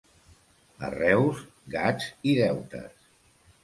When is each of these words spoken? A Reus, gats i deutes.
A 0.87 0.89
Reus, 0.95 1.45
gats 1.79 2.11
i 2.33 2.37
deutes. 2.43 3.09